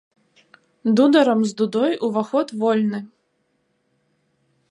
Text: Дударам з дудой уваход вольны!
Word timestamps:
Дударам 0.99 1.39
з 1.49 1.53
дудой 1.59 1.93
уваход 2.09 2.47
вольны! 2.63 2.99